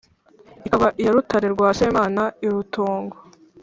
Ikaba 0.67 0.87
iya 1.01 1.11
Rutare 1.15 1.47
rwa 1.53 1.69
semana 1.79 2.23
i 2.45 2.47
Rutongo! 2.53 3.15